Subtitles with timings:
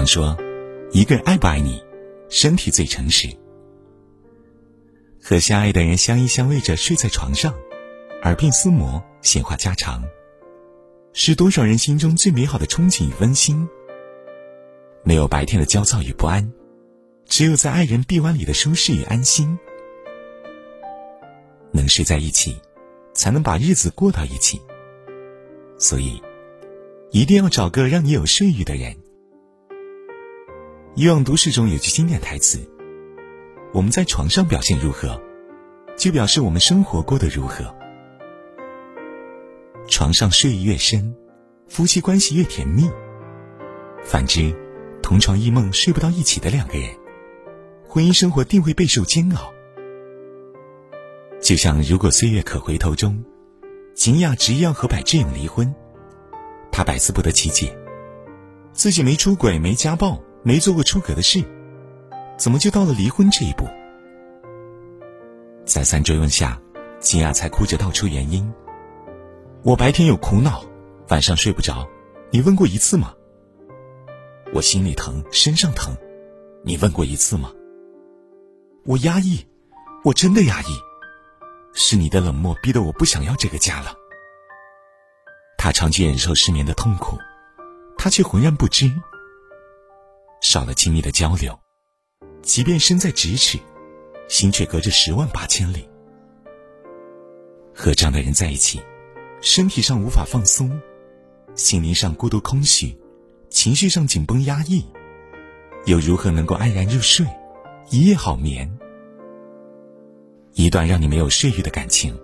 [0.00, 0.34] 常说，
[0.92, 1.84] 一个人爱不爱你，
[2.30, 3.28] 身体最诚实。
[5.22, 7.52] 和相爱的人相依相偎着睡在床上，
[8.22, 10.02] 耳鬓厮磨，闲话家常，
[11.12, 13.68] 是多少人心中最美好的憧憬与温馨。
[15.04, 16.50] 没有白天的焦躁与不安，
[17.26, 19.58] 只有在爱人臂弯里的舒适与安心。
[21.72, 22.56] 能睡在一起，
[23.12, 24.62] 才能把日子过到一起。
[25.76, 26.22] 所以，
[27.10, 28.94] 一定要找个让你有睡意的人。
[30.96, 32.58] 《欲望都市》中有句经典台词。
[33.72, 35.20] 我们在床上表现如何，
[35.96, 37.72] 就表示我们生活过得如何。
[39.88, 41.14] 床上睡意越深，
[41.68, 42.90] 夫妻关系越甜蜜。
[44.02, 44.52] 反之，
[45.00, 46.90] 同床异梦睡不到一起的两个人，
[47.88, 49.52] 婚姻生活定会备受煎熬。
[51.40, 53.24] 就像如果岁月可回头中，
[53.94, 55.72] 景雅执意要和柏志勇离婚，
[56.72, 57.78] 他百思不得其解，
[58.72, 61.44] 自己没出轨、没家暴、没做过出格的事。
[62.36, 63.68] 怎么就到了离婚这一步？
[65.66, 66.58] 再三追问下，
[66.98, 68.50] 金雅才哭着道出原因：
[69.62, 70.64] 我白天有苦恼，
[71.08, 71.86] 晚上睡不着，
[72.30, 73.14] 你问过一次吗？
[74.54, 75.94] 我心里疼，身上疼，
[76.64, 77.52] 你问过一次吗？
[78.84, 79.46] 我压抑，
[80.02, 80.66] 我真的压抑，
[81.74, 83.94] 是你的冷漠逼得我不想要这个家了。
[85.58, 87.18] 他长期忍受失眠的痛苦，
[87.98, 88.90] 他却浑然不知，
[90.40, 91.58] 少了亲密的交流。
[92.42, 93.58] 即便身在咫尺，
[94.28, 95.88] 心却隔着十万八千里。
[97.74, 98.80] 和这样的人在一起，
[99.40, 100.80] 身体上无法放松，
[101.54, 102.96] 心灵上孤独空虚，
[103.50, 104.84] 情绪上紧绷压抑，
[105.84, 107.26] 又如何能够安然入睡，
[107.90, 108.78] 一夜好眠？
[110.54, 112.18] 一段让你没有睡意的感情，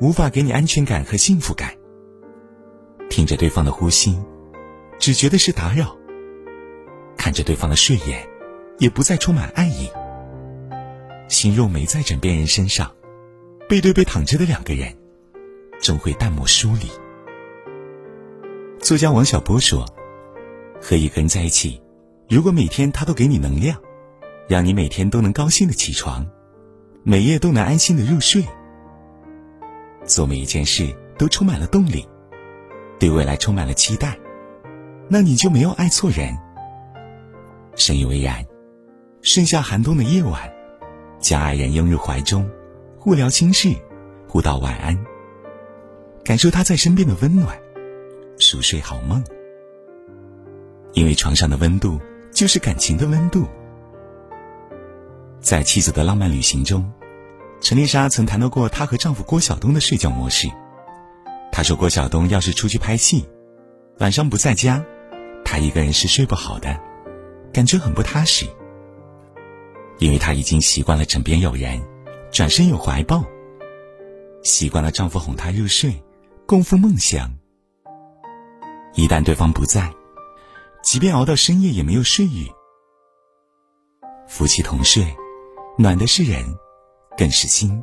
[0.00, 1.76] 无法给你安全感和幸福感。
[3.10, 4.18] 听着对方的呼吸，
[4.98, 5.96] 只觉得是打扰；
[7.16, 8.26] 看着对方的睡眼。
[8.78, 9.88] 也不再充满爱意，
[11.28, 12.94] 心若没在枕边人身上，
[13.66, 14.94] 背对背躺着的两个人，
[15.80, 16.86] 终会淡漠疏离。
[18.78, 19.86] 作家王小波说
[20.78, 21.80] ：“和一个人在一起，
[22.28, 23.80] 如果每天他都给你能量，
[24.46, 26.26] 让你每天都能高兴的起床，
[27.02, 28.44] 每夜都能安心的入睡，
[30.04, 32.06] 做每一件事都充满了动力，
[32.98, 34.18] 对未来充满了期待，
[35.08, 36.36] 那你就没有爱错人。”
[37.76, 38.44] 深以为然。
[39.22, 40.52] 盛夏寒冬的夜晚，
[41.18, 42.48] 将爱人拥入怀中，
[42.96, 43.74] 互聊心事，
[44.28, 44.96] 互道晚安，
[46.24, 47.58] 感受他在身边的温暖，
[48.38, 49.24] 熟睡好梦。
[50.92, 52.00] 因为床上的温度
[52.32, 53.46] 就是感情的温度。
[55.40, 56.88] 在妻子的浪漫旅行中，
[57.60, 60.48] 陈丽莎曾谈到过她和丈夫郭晓东的睡觉模式。
[61.50, 63.28] 她说郭晓东要是出去拍戏，
[63.98, 64.84] 晚上不在家，
[65.44, 66.78] 她一个人是睡不好的，
[67.56, 68.44] 感觉很不踏实。
[69.98, 71.82] 因为她已经习惯了枕边有人，
[72.30, 73.24] 转身有怀抱，
[74.42, 76.04] 习惯了丈夫哄她入睡，
[76.44, 77.32] 共赴梦想。
[78.92, 79.90] 一旦对方不在，
[80.82, 82.46] 即便熬到深夜也没有睡意。
[84.28, 85.02] 夫妻同睡，
[85.78, 86.44] 暖的是人，
[87.16, 87.82] 更是心；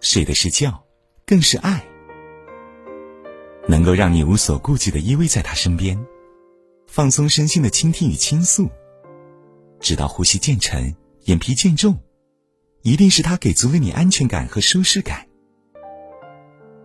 [0.00, 0.78] 睡的是觉，
[1.24, 1.82] 更是爱。
[3.66, 5.98] 能够让你无所顾忌的依偎在他身边，
[6.88, 8.68] 放松身心的倾听与倾诉。
[9.78, 11.96] 直到呼吸渐沉，眼皮渐重，
[12.82, 15.28] 一定是他给足了你安全感和舒适感。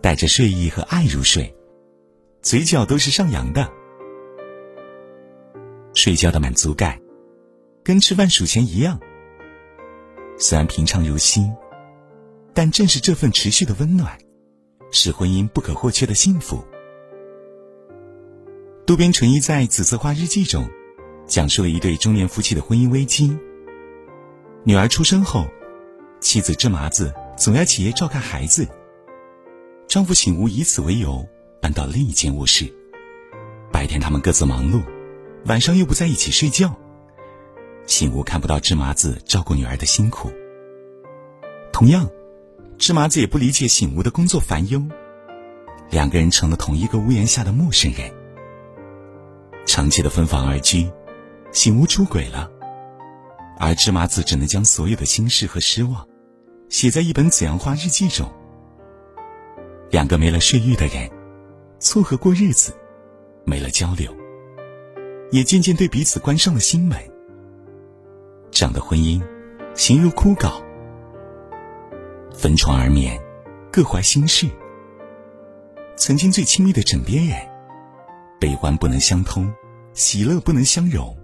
[0.01, 1.55] 带着睡意和爱入睡，
[2.41, 3.71] 嘴角都是上扬的。
[5.95, 6.99] 睡觉的满足感，
[7.83, 8.99] 跟吃饭数钱一样。
[10.37, 11.49] 虽然平常如昔，
[12.53, 14.17] 但正是这份持续的温暖，
[14.91, 16.63] 是婚姻不可或缺的幸福。
[18.85, 20.69] 渡边淳一在《紫色花日记》中。
[21.25, 23.37] 讲述了一对中年夫妻的婚姻危机。
[24.65, 25.47] 女儿出生后，
[26.19, 28.67] 妻子芝麻子总要起夜照看孩子，
[29.87, 31.25] 丈夫醒吾以此为由
[31.61, 32.71] 搬到另一间卧室。
[33.71, 34.83] 白天他们各自忙碌，
[35.45, 36.75] 晚上又不在一起睡觉。
[37.87, 40.29] 醒吾看不到芝麻子照顾女儿的辛苦，
[41.71, 42.09] 同样，
[42.77, 44.83] 芝麻子也不理解醒吾的工作烦忧，
[45.89, 48.11] 两个人成了同一个屋檐下的陌生人，
[49.65, 50.89] 长期的分房而居。
[51.51, 52.49] 醒悟出轨了，
[53.59, 56.03] 而芝麻子只能将所有的心事和失望，
[56.67, 58.27] 写在一本紫阳花日记中。
[59.91, 61.07] 两个没了睡欲的人，
[61.77, 62.73] 凑合过日子，
[63.45, 64.11] 没了交流，
[65.29, 66.97] 也渐渐对彼此关上了心门。
[68.49, 69.21] 这样的婚姻，
[69.75, 70.59] 形如枯槁。
[72.33, 73.21] 分床而眠，
[73.71, 74.47] 各怀心事。
[75.95, 77.37] 曾经最亲密的枕边人，
[78.43, 79.49] 悲欢不能相通。
[79.93, 81.17] 喜乐不能相容，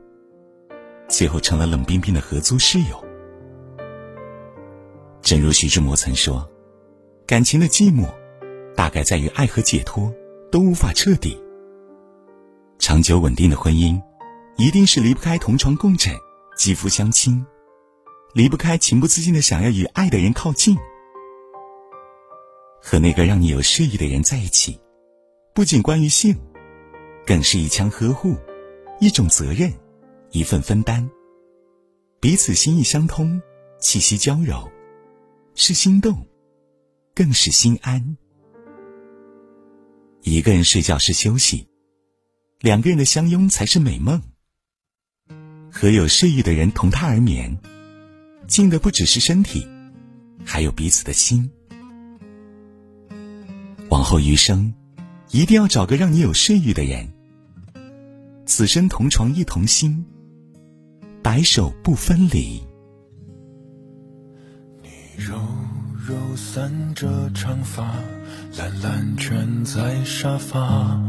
[1.09, 3.03] 最后成了冷冰冰的合租室友。
[5.21, 6.49] 正如徐志摩曾说
[7.27, 8.07] ：“感情的寂寞，
[8.73, 10.09] 大概在于爱和解脱
[10.49, 11.37] 都无法彻底。
[12.77, 14.01] 长久稳定的婚姻，
[14.55, 16.15] 一定是离不开同床共枕、
[16.55, 17.45] 肌肤相亲，
[18.33, 20.77] 离不开情不自禁的想要与爱的人靠近。
[22.81, 24.79] 和那个让你有睡意的人在一起，
[25.53, 26.33] 不仅关于性，
[27.29, 28.35] 更是一腔呵护，
[28.99, 29.71] 一种责任，
[30.31, 31.07] 一份分担。
[32.19, 33.39] 彼此心意相通，
[33.79, 34.67] 气息交柔。”
[35.53, 36.25] 是心动，
[37.13, 38.17] 更是心安。
[40.23, 41.67] 一个人睡觉是休息，
[42.61, 44.19] 两个人的相拥才是美梦。
[45.71, 47.55] 和有睡意的人同榻而眠，
[48.47, 49.67] 静的不只是身体，
[50.43, 51.47] 还有彼此的心。
[53.89, 54.73] 往后余生，
[55.29, 57.07] 一定要找个让你有睡意的人，
[58.49, 60.03] 此生同床一同心，
[61.21, 62.59] 白首不分离。
[64.81, 64.89] 你
[65.23, 65.37] 柔
[66.07, 67.93] 柔散着长发，
[68.57, 70.99] 懒懒蜷在沙发。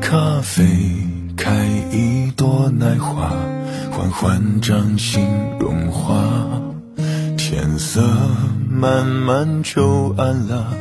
[0.00, 0.66] 咖啡
[1.36, 3.30] 开一朵奶花，
[3.92, 5.24] 缓缓掌心
[5.60, 6.60] 融化。
[7.38, 8.02] 天色
[8.68, 10.76] 慢慢就暗了，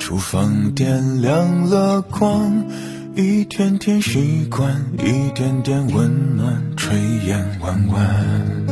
[0.00, 2.66] 厨房点亮了光，
[3.14, 6.94] 一点点习惯，一点点温暖，炊
[7.26, 8.66] 烟弯弯。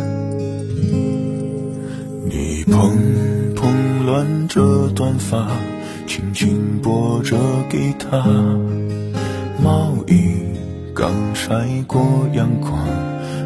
[2.26, 5.46] 你蓬蓬乱着短发，
[6.06, 7.36] 轻轻拨着
[7.68, 8.18] 吉他。
[9.62, 10.32] 毛衣
[10.94, 11.52] 刚晒
[11.86, 12.72] 过阳光，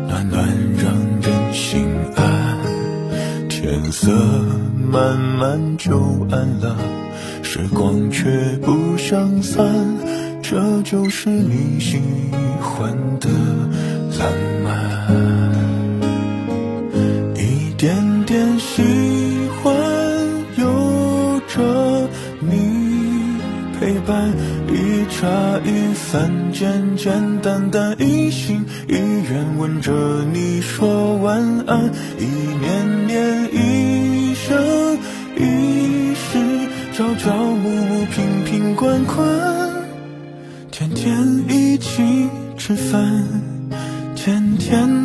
[0.06, 2.58] 暖暖让人心安。
[3.48, 4.12] 天色
[4.92, 5.98] 慢慢就
[6.30, 6.76] 暗了，
[7.42, 9.64] 时光却不想散，
[10.54, 12.00] 这就是你喜
[12.60, 13.28] 欢的
[14.20, 15.50] 浪漫。
[17.34, 18.24] 一点。
[18.24, 18.80] 点喜
[19.62, 19.74] 欢
[20.56, 22.08] 有着
[22.38, 23.36] 你
[23.80, 24.32] 陪伴，
[24.68, 25.26] 一茶
[25.64, 29.92] 一饭，简简单单，一心一愿吻着
[30.32, 31.36] 你说晚
[31.66, 32.24] 安，一
[32.60, 34.96] 年年，一生
[35.36, 36.38] 一世，
[36.92, 39.63] 朝朝暮暮，平平关关，
[41.74, 43.26] 一起吃饭，
[44.14, 45.03] 甜甜的。